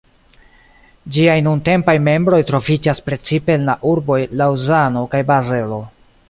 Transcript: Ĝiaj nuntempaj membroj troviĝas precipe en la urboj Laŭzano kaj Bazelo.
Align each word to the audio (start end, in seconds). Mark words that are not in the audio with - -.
Ĝiaj 1.17 1.35
nuntempaj 1.47 1.95
membroj 2.07 2.39
troviĝas 2.53 3.03
precipe 3.11 3.55
en 3.59 3.69
la 3.69 3.77
urboj 3.93 4.19
Laŭzano 4.43 5.05
kaj 5.13 5.23
Bazelo. 5.35 5.81